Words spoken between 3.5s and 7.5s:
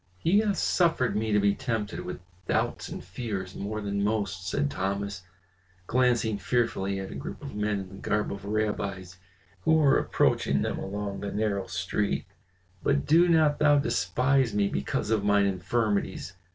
more than most," said Thomas, glancing fearfully at a group